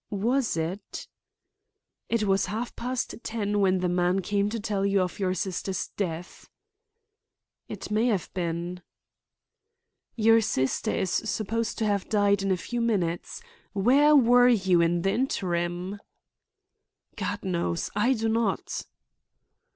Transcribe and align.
"Was 0.09 0.57
it?" 0.57 1.07
"It 2.09 2.23
was 2.23 2.47
half 2.47 2.75
past 2.75 3.13
ten 3.21 3.59
when 3.59 3.81
the 3.81 3.87
man 3.87 4.21
came 4.23 4.49
to 4.49 4.59
tell 4.59 4.83
you 4.83 4.99
of 5.03 5.19
your 5.19 5.35
sister's 5.35 5.89
death." 5.89 6.49
"It 7.69 7.91
may 7.91 8.07
have 8.07 8.33
been." 8.33 8.81
"Your 10.15 10.41
sister 10.41 10.89
is 10.89 11.11
supposed 11.11 11.77
to 11.77 11.85
have 11.85 12.09
died 12.09 12.41
in 12.41 12.49
a 12.51 12.57
few 12.57 12.81
minutes. 12.81 13.43
Where 13.73 14.15
were 14.15 14.49
you 14.49 14.81
in 14.81 15.03
the 15.03 15.11
interim?" 15.11 15.99
"God 17.15 17.43
knows. 17.43 17.91
I 17.95 18.13
do 18.13 18.27
not." 18.27 18.87